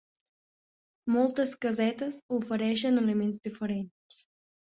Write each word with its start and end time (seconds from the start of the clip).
Moltes 1.15 1.53
casetes 1.65 2.17
ofereixen 2.37 3.03
aliments 3.03 3.39
diferents. 3.49 4.19